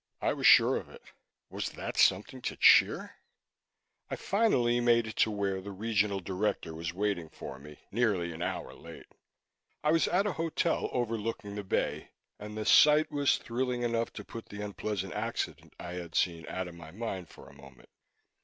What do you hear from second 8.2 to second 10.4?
an hour late. It was at a